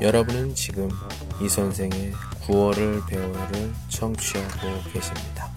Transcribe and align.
여러분은 0.00 0.54
지금 0.54 0.88
이 1.42 1.48
선생의 1.48 2.12
구월을 2.46 3.02
배워요를 3.08 3.70
청취하고 3.88 4.90
계십니다. 4.92 5.48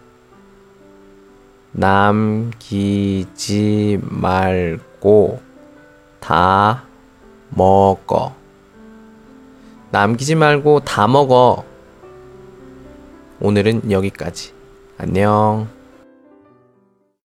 남기지 1.73 3.97
말고 4.03 5.39
다 6.19 6.83
먹어. 7.49 8.33
남기지 9.91 10.35
말고 10.35 10.81
다 10.81 11.07
먹어. 11.07 11.63
오늘은 13.39 13.89
여기까지. 13.89 14.51
안녕. 14.97 15.69